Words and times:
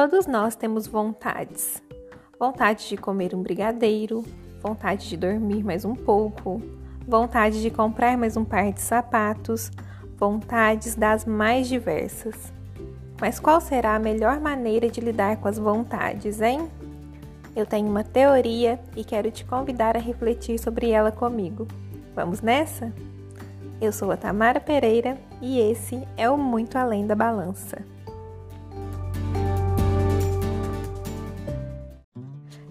Todos 0.00 0.26
nós 0.26 0.56
temos 0.56 0.86
vontades. 0.86 1.82
Vontade 2.38 2.88
de 2.88 2.96
comer 2.96 3.34
um 3.34 3.42
brigadeiro, 3.42 4.24
vontade 4.62 5.06
de 5.10 5.14
dormir 5.14 5.62
mais 5.62 5.84
um 5.84 5.94
pouco, 5.94 6.62
vontade 7.06 7.60
de 7.60 7.68
comprar 7.68 8.16
mais 8.16 8.34
um 8.34 8.42
par 8.42 8.72
de 8.72 8.80
sapatos, 8.80 9.70
vontades 10.16 10.94
das 10.94 11.26
mais 11.26 11.68
diversas. 11.68 12.50
Mas 13.20 13.38
qual 13.38 13.60
será 13.60 13.94
a 13.94 13.98
melhor 13.98 14.40
maneira 14.40 14.88
de 14.88 15.02
lidar 15.02 15.36
com 15.36 15.48
as 15.48 15.58
vontades, 15.58 16.40
hein? 16.40 16.66
Eu 17.54 17.66
tenho 17.66 17.86
uma 17.86 18.02
teoria 18.02 18.80
e 18.96 19.04
quero 19.04 19.30
te 19.30 19.44
convidar 19.44 19.98
a 19.98 20.00
refletir 20.00 20.58
sobre 20.58 20.88
ela 20.88 21.12
comigo. 21.12 21.68
Vamos 22.14 22.40
nessa? 22.40 22.90
Eu 23.78 23.92
sou 23.92 24.10
a 24.10 24.16
Tamara 24.16 24.60
Pereira 24.60 25.18
e 25.42 25.60
esse 25.60 26.02
é 26.16 26.30
o 26.30 26.38
Muito 26.38 26.76
Além 26.76 27.06
da 27.06 27.14
Balança. 27.14 27.99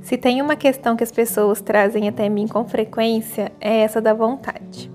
Se 0.09 0.17
tem 0.17 0.41
uma 0.41 0.55
questão 0.55 0.95
que 0.97 1.03
as 1.03 1.11
pessoas 1.11 1.61
trazem 1.61 2.09
até 2.09 2.27
mim 2.27 2.47
com 2.47 2.65
frequência, 2.65 3.51
é 3.61 3.81
essa 3.81 4.01
da 4.01 4.11
vontade. 4.11 4.91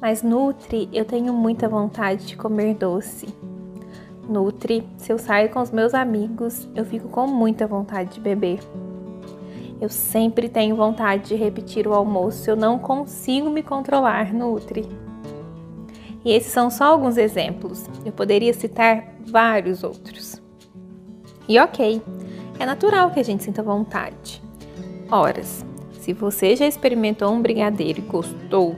Mas 0.00 0.22
Nutri, 0.22 0.88
eu 0.92 1.04
tenho 1.04 1.32
muita 1.32 1.68
vontade 1.68 2.28
de 2.28 2.36
comer 2.36 2.74
doce. 2.74 3.26
Nutri, 4.28 4.86
se 4.96 5.12
eu 5.12 5.18
saio 5.18 5.50
com 5.50 5.60
os 5.60 5.72
meus 5.72 5.92
amigos, 5.92 6.68
eu 6.72 6.84
fico 6.84 7.08
com 7.08 7.26
muita 7.26 7.66
vontade 7.66 8.14
de 8.14 8.20
beber. 8.20 8.60
Eu 9.80 9.88
sempre 9.88 10.48
tenho 10.48 10.76
vontade 10.76 11.30
de 11.30 11.34
repetir 11.34 11.88
o 11.88 11.92
almoço, 11.92 12.48
eu 12.48 12.54
não 12.54 12.78
consigo 12.78 13.50
me 13.50 13.60
controlar, 13.64 14.32
Nutri. 14.32 14.88
E 16.24 16.30
esses 16.30 16.52
são 16.52 16.70
só 16.70 16.84
alguns 16.84 17.16
exemplos. 17.16 17.90
Eu 18.06 18.12
poderia 18.12 18.54
citar 18.54 19.16
vários 19.26 19.82
outros. 19.82 20.40
E 21.48 21.58
ok, 21.58 22.00
é 22.58 22.66
natural 22.66 23.10
que 23.10 23.20
a 23.20 23.24
gente 23.24 23.44
sinta 23.44 23.62
vontade. 23.62 24.42
Horas, 25.10 25.64
se 26.00 26.12
você 26.12 26.56
já 26.56 26.66
experimentou 26.66 27.30
um 27.32 27.40
brigadeiro 27.40 28.00
e 28.00 28.02
gostou, 28.02 28.76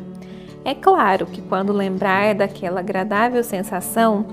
é 0.64 0.74
claro 0.74 1.26
que 1.26 1.42
quando 1.42 1.72
lembrar 1.72 2.34
daquela 2.34 2.80
agradável 2.80 3.44
sensação, 3.44 4.26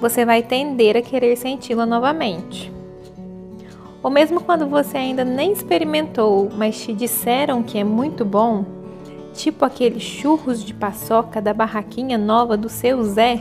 você 0.00 0.24
vai 0.24 0.42
tender 0.42 0.96
a 0.96 1.02
querer 1.02 1.36
senti-la 1.36 1.86
novamente. 1.86 2.72
Ou 4.02 4.10
mesmo 4.10 4.40
quando 4.40 4.66
você 4.66 4.98
ainda 4.98 5.24
nem 5.24 5.52
experimentou, 5.52 6.50
mas 6.56 6.80
te 6.80 6.92
disseram 6.92 7.62
que 7.62 7.78
é 7.78 7.84
muito 7.84 8.24
bom, 8.24 8.64
tipo 9.32 9.64
aqueles 9.64 10.02
churros 10.02 10.62
de 10.62 10.72
paçoca 10.74 11.40
da 11.40 11.52
barraquinha 11.52 12.16
nova 12.16 12.56
do 12.56 12.68
seu 12.68 13.02
Zé, 13.02 13.40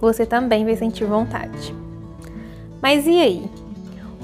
você 0.00 0.26
também 0.26 0.64
vai 0.64 0.76
sentir 0.76 1.04
vontade. 1.04 1.74
Mas 2.82 3.06
e 3.06 3.18
aí? 3.20 3.50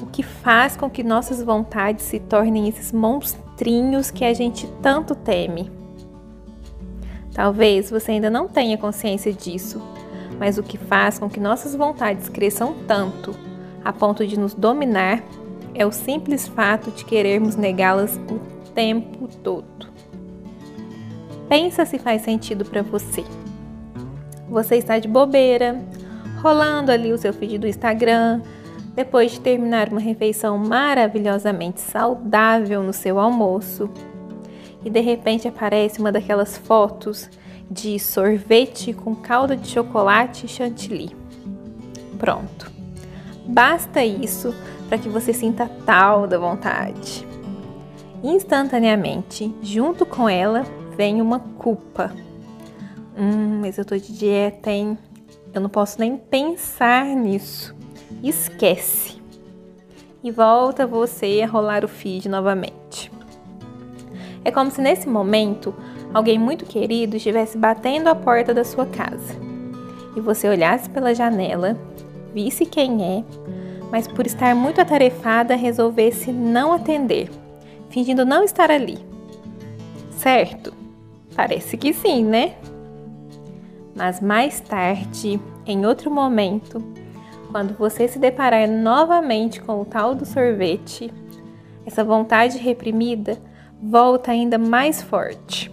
O 0.03 0.07
que 0.07 0.23
faz 0.23 0.77
com 0.77 0.89
que 0.89 1.03
nossas 1.03 1.43
vontades 1.43 2.05
se 2.05 2.19
tornem 2.19 2.69
esses 2.69 2.93
monstrinhos 2.93 4.11
que 4.11 4.25
a 4.25 4.33
gente 4.33 4.67
tanto 4.83 5.15
teme. 5.15 5.71
Talvez 7.35 7.91
você 7.91 8.13
ainda 8.13 8.31
não 8.31 8.49
tenha 8.49 8.77
consciência 8.77 9.33
disso, 9.33 9.81
mas 10.39 10.59
o 10.59 10.63
que 10.63 10.79
faz 10.79 11.19
com 11.19 11.29
que 11.29 11.39
nossas 11.39 11.75
vontades 11.75 12.29
cresçam 12.29 12.75
tanto 12.87 13.35
a 13.85 13.93
ponto 13.93 14.27
de 14.27 14.39
nos 14.39 14.55
dominar 14.55 15.23
é 15.75 15.87
o 15.87 15.93
simples 15.93 16.49
fato 16.49 16.91
de 16.91 17.05
querermos 17.05 17.57
negá-las 17.57 18.17
o 18.17 18.39
tempo 18.75 19.29
todo. 19.43 19.89
Pensa 21.49 21.85
se 21.85 21.99
faz 21.99 22.23
sentido 22.23 22.65
para 22.65 22.83
você. 22.83 23.25
Você 24.49 24.77
está 24.77 24.99
de 24.99 25.09
bobeira, 25.09 25.81
rolando 26.43 26.91
ali 26.91 27.13
o 27.13 27.19
seu 27.19 27.33
feed 27.33 27.59
do 27.59 27.67
Instagram, 27.67 28.41
depois 28.95 29.33
de 29.33 29.41
terminar 29.41 29.89
uma 29.89 30.01
refeição 30.01 30.59
maravilhosamente 30.59 31.81
saudável 31.81 32.83
no 32.83 32.93
seu 32.93 33.19
almoço, 33.19 33.89
e 34.85 34.91
de 34.91 35.01
repente 35.01 35.47
aparece 35.47 36.01
uma 36.01 36.11
daquelas 36.11 36.57
fotos 36.57 37.29
de 37.71 37.99
sorvete 37.99 38.93
com 38.93 39.15
calda 39.15 39.57
de 39.57 39.69
chocolate 39.69 40.47
e 40.47 40.49
chantilly. 40.49 41.15
Pronto. 42.19 42.71
Basta 43.47 44.05
isso 44.05 44.55
para 44.89 44.99
que 44.99 45.09
você 45.09 45.33
sinta 45.33 45.71
tal 45.87 46.27
da 46.27 46.39
vontade. 46.39 47.27
Instantaneamente, 48.23 49.55
junto 49.63 50.05
com 50.05 50.29
ela, 50.29 50.65
vem 50.97 51.23
uma 51.23 51.39
culpa. 51.39 52.13
Hum, 53.17 53.61
mas 53.61 53.79
eu 53.79 53.85
tô 53.85 53.97
de 53.97 54.13
dieta, 54.13 54.71
hein? 54.71 54.99
Eu 55.53 55.61
não 55.61 55.71
posso 55.71 55.99
nem 55.99 56.17
pensar 56.17 57.05
nisso 57.05 57.80
esquece 58.29 59.21
e 60.23 60.31
volta 60.31 60.87
você 60.87 61.41
a 61.43 61.47
rolar 61.47 61.85
o 61.85 61.89
feed 61.89 62.29
novamente. 62.29 63.11
É 64.45 64.51
como 64.51 64.71
se 64.71 64.81
nesse 64.81 65.09
momento 65.09 65.75
alguém 66.13 66.39
muito 66.39 66.65
querido 66.67 67.17
estivesse 67.17 67.57
batendo 67.57 68.09
a 68.09 68.15
porta 68.15 68.53
da 68.53 68.65
sua 68.65 68.87
casa 68.87 69.35
e 70.17 70.21
você 70.21 70.49
olhasse 70.49 70.89
pela 70.91 71.15
janela, 71.15 71.77
visse 72.35 72.67
quem 72.67 73.03
é, 73.03 73.25
mas 73.91 74.07
por 74.07 74.27
estar 74.27 74.55
muito 74.55 74.81
atarefada 74.81 75.55
resolvesse 75.55 76.33
não 76.33 76.73
atender, 76.73 77.31
fingindo 77.89 78.25
não 78.25 78.43
estar 78.43 78.71
ali. 78.71 78.99
Certo? 80.11 80.73
Parece 81.35 81.77
que 81.77 81.93
sim, 81.93 82.25
né? 82.25 82.57
Mas 83.95 84.21
mais 84.21 84.61
tarde, 84.61 85.41
em 85.67 85.87
outro 85.87 86.11
momento, 86.11 86.83
quando 87.51 87.77
você 87.77 88.07
se 88.07 88.19
deparar 88.19 88.69
novamente 88.69 89.61
com 89.61 89.81
o 89.81 89.85
tal 89.85 90.15
do 90.15 90.25
sorvete, 90.25 91.13
essa 91.85 92.05
vontade 92.05 92.59
reprimida 92.59 93.39
volta 93.83 94.31
ainda 94.31 94.57
mais 94.59 95.03
forte. 95.03 95.71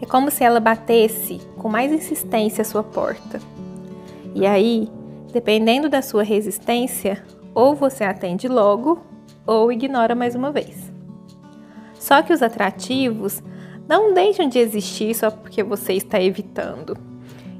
É 0.00 0.06
como 0.06 0.30
se 0.30 0.44
ela 0.44 0.60
batesse 0.60 1.40
com 1.56 1.68
mais 1.68 1.92
insistência 1.92 2.62
a 2.62 2.64
sua 2.64 2.82
porta. 2.82 3.40
E 4.34 4.46
aí, 4.46 4.88
dependendo 5.32 5.88
da 5.88 6.02
sua 6.02 6.22
resistência, 6.22 7.22
ou 7.54 7.74
você 7.74 8.04
atende 8.04 8.48
logo 8.48 9.00
ou 9.46 9.72
ignora 9.72 10.14
mais 10.14 10.34
uma 10.34 10.50
vez. 10.50 10.92
Só 11.94 12.22
que 12.22 12.32
os 12.32 12.42
atrativos 12.42 13.42
não 13.88 14.12
deixam 14.12 14.48
de 14.48 14.58
existir 14.58 15.14
só 15.14 15.30
porque 15.30 15.62
você 15.62 15.94
está 15.94 16.20
evitando. 16.20 16.96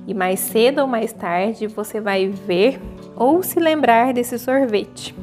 E 0.06 0.12
mais 0.12 0.40
cedo 0.40 0.80
ou 0.80 0.86
mais 0.86 1.12
tarde 1.12 1.66
você 1.66 2.00
vai 2.00 2.28
ver 2.28 2.80
ou 3.16 3.42
se 3.42 3.58
lembrar 3.58 4.12
desse 4.12 4.38
sorvete. 4.38 5.14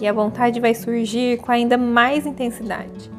E 0.00 0.06
a 0.06 0.12
vontade 0.12 0.60
vai 0.60 0.74
surgir 0.74 1.38
com 1.38 1.52
ainda 1.52 1.76
mais 1.78 2.26
intensidade, 2.26 3.10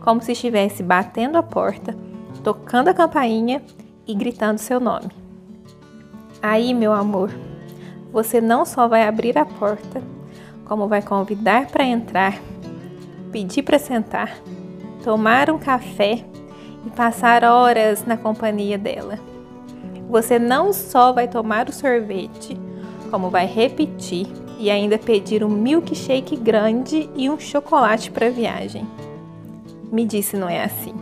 como 0.00 0.22
se 0.22 0.32
estivesse 0.32 0.82
batendo 0.82 1.36
a 1.36 1.42
porta, 1.42 1.96
tocando 2.44 2.88
a 2.88 2.94
campainha 2.94 3.62
e 4.06 4.14
gritando 4.14 4.58
seu 4.58 4.78
nome. 4.78 5.10
Aí, 6.40 6.72
meu 6.72 6.92
amor, 6.92 7.30
você 8.12 8.40
não 8.40 8.64
só 8.64 8.86
vai 8.86 9.02
abrir 9.02 9.36
a 9.36 9.44
porta, 9.44 10.00
como 10.64 10.86
vai 10.86 11.02
convidar 11.02 11.66
para 11.66 11.84
entrar, 11.84 12.38
pedir 13.32 13.62
para 13.62 13.78
sentar, 13.78 14.38
tomar 15.02 15.50
um 15.50 15.58
café 15.58 16.24
e 16.86 16.90
passar 16.90 17.42
horas 17.42 18.04
na 18.06 18.16
companhia 18.16 18.78
dela. 18.78 19.18
Você 20.08 20.38
não 20.38 20.72
só 20.72 21.12
vai 21.12 21.26
tomar 21.26 21.68
o 21.68 21.72
sorvete, 21.72 22.58
como 23.08 23.30
vai 23.30 23.46
repetir 23.46 24.26
e 24.58 24.70
ainda 24.70 24.98
pedir 24.98 25.44
um 25.44 25.48
milkshake 25.48 26.36
grande 26.36 27.08
e 27.14 27.30
um 27.30 27.38
chocolate 27.38 28.10
para 28.10 28.30
viagem. 28.30 28.86
Me 29.90 30.04
disse 30.04 30.36
não 30.36 30.48
é 30.48 30.64
assim. 30.64 30.94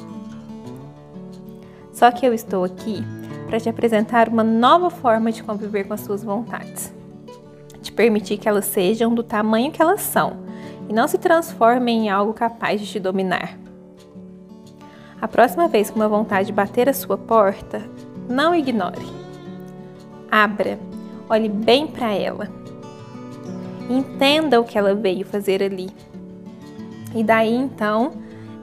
Só 1.93 2.11
que 2.11 2.27
eu 2.27 2.35
estou 2.35 2.65
aqui 2.65 3.03
para 3.47 3.59
te 3.59 3.69
apresentar 3.69 4.29
uma 4.29 4.45
nova 4.45 4.91
forma 4.91 5.33
de 5.33 5.43
conviver 5.43 5.85
com 5.85 5.95
as 5.95 6.01
suas 6.01 6.23
vontades. 6.23 6.93
Te 7.81 7.91
permitir 7.93 8.37
que 8.37 8.49
elas 8.49 8.67
sejam 8.67 9.15
do 9.15 9.23
tamanho 9.23 9.73
que 9.73 9.81
elas 9.81 10.03
são 10.03 10.37
e 10.89 10.93
não 10.93 11.09
se 11.09 11.19
transformem 11.19 12.07
em 12.07 12.11
algo 12.11 12.35
capaz 12.35 12.81
de 12.81 12.87
te 12.87 13.01
dominar. 13.01 13.59
A 15.21 15.27
próxima 15.27 15.67
vez 15.67 15.89
que 15.89 15.97
uma 15.97 16.09
vontade 16.09 16.53
bater 16.53 16.89
a 16.89 16.93
sua 16.93 17.17
porta, 17.17 17.83
não 18.29 18.55
ignore. 18.55 19.07
Abra 20.31 20.79
Olhe 21.29 21.49
bem 21.49 21.87
para 21.87 22.13
ela. 22.15 22.49
Entenda 23.91 24.61
o 24.61 24.65
que 24.65 24.79
ela 24.79 24.95
veio 24.95 25.25
fazer 25.25 25.63
ali. 25.63 25.91
E 27.15 27.25
daí 27.25 27.55
então, 27.55 28.13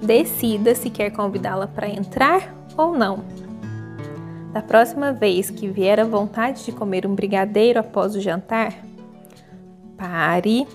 decida 0.01 0.75
se 0.75 0.89
quer 0.89 1.10
convidá-la 1.12 1.68
para 1.68 1.89
entrar 1.89 2.56
ou 2.77 2.95
não. 2.95 3.24
Da 4.54 4.62
próxima 4.62 5.12
vez 5.12 5.50
que 5.50 5.68
vier 5.68 6.00
a 6.00 6.06
vontade 6.06 6.63
de 6.63 6.71
comer 6.71 7.07
um 7.07 7.15
brigadeiro 7.15 7.80
após 7.80 8.15
o 8.15 8.21
jantar, 8.21 8.74
pare, 9.98 10.68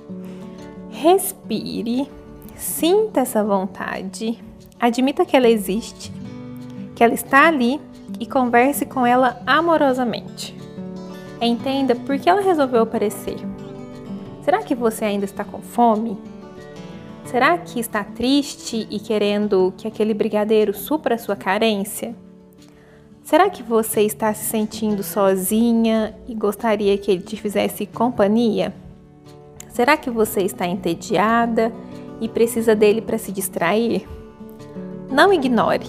respire, 0.91 2.09
sinta 2.57 3.21
essa 3.21 3.45
vontade, 3.45 4.43
admita 4.81 5.25
que 5.25 5.37
ela 5.37 5.49
existe, 5.49 6.13
que 6.97 7.05
ela 7.05 7.15
está 7.15 7.47
ali 7.47 7.81
e 8.19 8.27
converse 8.27 8.85
com 8.85 9.07
ela 9.07 9.41
amorosamente. 9.47 10.58
Entenda 11.41 11.95
por 11.95 12.19
que 12.19 12.29
ela 12.29 12.41
resolveu 12.41 12.83
aparecer. 12.83 13.37
Será 14.43 14.63
que 14.63 14.75
você 14.75 15.05
ainda 15.05 15.25
está 15.25 15.45
com 15.45 15.61
fome? 15.61 16.19
Será 17.25 17.59
que 17.59 17.79
está 17.79 18.03
triste 18.03 18.87
e 18.91 18.99
querendo 18.99 19.73
que 19.77 19.87
aquele 19.87 20.15
brigadeiro 20.15 20.73
supra 20.75 21.15
a 21.15 21.19
sua 21.19 21.37
carência? 21.37 22.15
Será 23.23 23.51
que 23.51 23.63
você 23.63 24.01
está 24.01 24.33
se 24.33 24.47
sentindo 24.47 25.03
sozinha 25.03 26.17
e 26.27 26.35
gostaria 26.35 26.97
que 26.97 27.11
ele 27.11 27.23
te 27.23 27.37
fizesse 27.37 27.85
companhia? 27.85 28.75
Será 29.69 29.97
que 29.97 30.09
você 30.09 30.41
está 30.41 30.67
entediada 30.67 31.71
e 32.21 32.29
precisa 32.29 32.75
dele 32.75 33.03
para 33.03 33.19
se 33.19 33.31
distrair? 33.31 34.09
Não 35.11 35.33
ignore. 35.33 35.87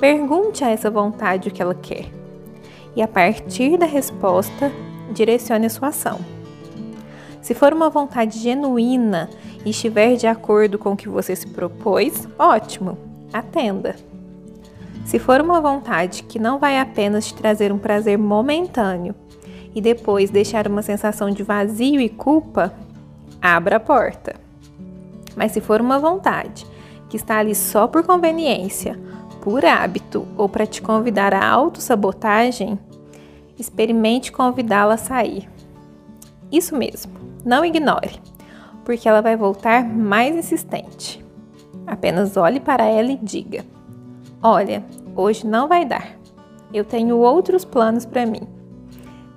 Pergunte 0.00 0.64
a 0.64 0.70
essa 0.70 0.90
vontade 0.90 1.48
o 1.48 1.52
que 1.52 1.60
ela 1.60 1.74
quer. 1.74 2.23
E 2.96 3.02
a 3.02 3.08
partir 3.08 3.76
da 3.76 3.86
resposta, 3.86 4.70
direcione 5.12 5.66
a 5.66 5.70
sua 5.70 5.88
ação. 5.88 6.18
Se 7.40 7.54
for 7.54 7.72
uma 7.72 7.90
vontade 7.90 8.38
genuína 8.38 9.28
e 9.64 9.70
estiver 9.70 10.16
de 10.16 10.26
acordo 10.26 10.78
com 10.78 10.92
o 10.92 10.96
que 10.96 11.08
você 11.08 11.36
se 11.36 11.46
propôs, 11.46 12.26
ótimo, 12.38 12.96
atenda. 13.32 13.96
Se 15.04 15.18
for 15.18 15.40
uma 15.40 15.60
vontade 15.60 16.22
que 16.22 16.38
não 16.38 16.58
vai 16.58 16.78
apenas 16.78 17.26
te 17.26 17.34
trazer 17.34 17.70
um 17.70 17.78
prazer 17.78 18.16
momentâneo 18.16 19.14
e 19.74 19.80
depois 19.80 20.30
deixar 20.30 20.66
uma 20.66 20.80
sensação 20.80 21.30
de 21.30 21.42
vazio 21.42 22.00
e 22.00 22.08
culpa, 22.08 22.72
abra 23.42 23.76
a 23.76 23.80
porta. 23.80 24.36
Mas 25.36 25.52
se 25.52 25.60
for 25.60 25.80
uma 25.80 25.98
vontade 25.98 26.64
que 27.10 27.16
está 27.16 27.38
ali 27.38 27.54
só 27.54 27.86
por 27.86 28.04
conveniência, 28.04 28.98
por 29.44 29.62
hábito 29.62 30.26
ou 30.38 30.48
para 30.48 30.66
te 30.66 30.80
convidar 30.80 31.34
à 31.34 31.46
autossabotagem, 31.46 32.78
experimente 33.58 34.32
convidá-la 34.32 34.94
a 34.94 34.96
sair. 34.96 35.48
Isso 36.50 36.74
mesmo, 36.74 37.12
não 37.44 37.62
ignore, 37.62 38.18
porque 38.84 39.06
ela 39.06 39.20
vai 39.20 39.36
voltar 39.36 39.84
mais 39.84 40.34
insistente. 40.34 41.22
Apenas 41.86 42.38
olhe 42.38 42.58
para 42.58 42.84
ela 42.84 43.12
e 43.12 43.18
diga: 43.18 43.64
Olha, 44.42 44.82
hoje 45.14 45.46
não 45.46 45.68
vai 45.68 45.84
dar. 45.84 46.16
Eu 46.72 46.84
tenho 46.84 47.18
outros 47.18 47.64
planos 47.64 48.06
para 48.06 48.24
mim. 48.24 48.48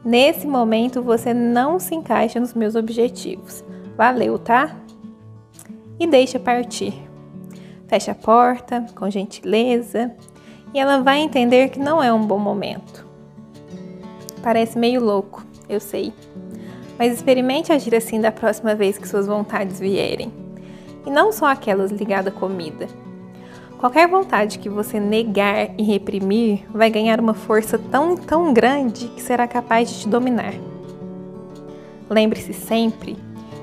Nesse 0.06 0.48
momento 0.48 1.02
você 1.02 1.34
não 1.34 1.80
se 1.80 1.94
encaixa 1.94 2.40
nos 2.40 2.54
meus 2.54 2.76
objetivos. 2.76 3.64
Valeu, 3.98 4.40
tá? 4.40 4.74
E 6.00 6.08
deixa 6.08 6.40
partir. 6.40 7.07
Fecha 7.88 8.12
a 8.12 8.16
porta 8.16 8.86
com 8.96 9.10
gentileza 9.10 10.12
e 10.74 10.80
ela 10.80 11.02
vai 11.02 11.20
entender 11.20 11.70
que 11.70 11.80
não 11.80 12.04
é 12.04 12.12
um 12.12 12.26
bom 12.26 12.38
momento. 12.38 13.06
Parece 14.44 14.78
meio 14.78 15.02
louco, 15.02 15.46
eu 15.70 15.80
sei. 15.80 16.14
Mas 17.00 17.14
experimente 17.14 17.72
agir 17.72 17.96
assim 17.96 18.20
da 18.20 18.32
próxima 18.32 18.76
vez 18.76 18.98
que 18.98 19.08
suas 19.08 19.28
vontades 19.28 19.80
vierem. 19.80 20.32
E 21.06 21.10
não 21.10 21.32
só 21.32 21.46
aquelas 21.46 21.92
ligadas 21.92 22.34
à 22.34 22.38
comida. 22.38 22.88
Qualquer 23.78 24.08
vontade 24.08 24.60
que 24.60 24.68
você 24.68 25.00
negar 25.00 25.70
e 25.78 25.84
reprimir 25.84 26.66
vai 26.70 26.90
ganhar 26.90 27.20
uma 27.20 27.34
força 27.34 27.78
tão, 27.78 28.18
tão 28.18 28.52
grande 28.52 29.08
que 29.10 29.22
será 29.22 29.48
capaz 29.48 29.90
de 29.90 30.00
te 30.02 30.10
dominar. 30.10 30.54
Lembre-se 32.10 32.54
sempre 32.54 33.16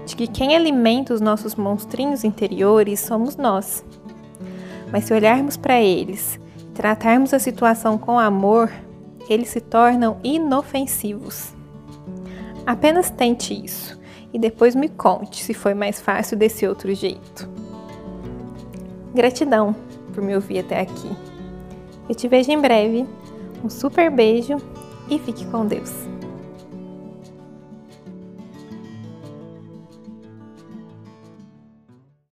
de 0.06 0.14
que 0.14 0.26
quem 0.26 0.54
alimenta 0.54 1.12
os 1.12 1.20
nossos 1.20 1.54
monstrinhos 1.54 2.24
interiores 2.24 3.00
somos 3.00 3.36
nós. 3.36 3.84
Mas 4.90 5.04
se 5.04 5.14
olharmos 5.14 5.56
para 5.56 5.80
eles 5.80 6.38
tratarmos 6.74 7.32
a 7.32 7.38
situação 7.38 7.96
com 7.96 8.18
amor, 8.18 8.70
eles 9.28 9.48
se 9.48 9.60
tornam 9.60 10.18
inofensivos. 10.22 11.54
Apenas 12.66 13.10
tente 13.10 13.54
isso 13.54 13.98
e 14.32 14.38
depois 14.38 14.74
me 14.74 14.88
conte 14.88 15.42
se 15.42 15.54
foi 15.54 15.74
mais 15.74 16.00
fácil 16.00 16.36
desse 16.36 16.66
outro 16.66 16.92
jeito. 16.94 17.48
Gratidão 19.14 19.74
por 20.12 20.22
me 20.22 20.34
ouvir 20.34 20.60
até 20.60 20.80
aqui. 20.80 21.10
Eu 22.08 22.14
te 22.14 22.28
vejo 22.28 22.50
em 22.50 22.60
breve. 22.60 23.06
Um 23.62 23.70
super 23.70 24.10
beijo 24.10 24.56
e 25.08 25.18
fique 25.18 25.46
com 25.46 25.64
Deus. 25.64 25.90